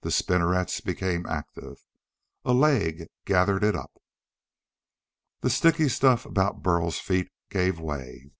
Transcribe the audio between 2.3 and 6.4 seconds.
A leg gathered it up The sticky stuff